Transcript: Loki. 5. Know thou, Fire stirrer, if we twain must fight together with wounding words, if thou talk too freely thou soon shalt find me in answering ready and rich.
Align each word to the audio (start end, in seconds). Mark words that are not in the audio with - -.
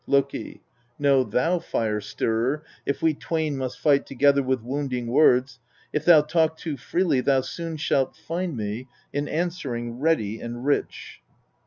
Loki. 0.07 0.53
5. 0.53 0.61
Know 0.99 1.23
thou, 1.25 1.59
Fire 1.59 2.01
stirrer, 2.01 2.63
if 2.87 3.03
we 3.03 3.13
twain 3.13 3.55
must 3.55 3.77
fight 3.79 4.07
together 4.07 4.41
with 4.41 4.63
wounding 4.63 5.05
words, 5.05 5.59
if 5.93 6.05
thou 6.05 6.21
talk 6.21 6.57
too 6.57 6.75
freely 6.75 7.21
thou 7.21 7.41
soon 7.41 7.77
shalt 7.77 8.15
find 8.15 8.57
me 8.57 8.87
in 9.13 9.27
answering 9.27 9.99
ready 9.99 10.39
and 10.41 10.65
rich. 10.65 11.21